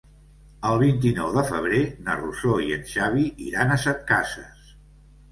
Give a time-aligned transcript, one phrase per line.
[0.67, 4.73] El vint-i-nou de febrer na Rosó i en Xavi iran a Setcases.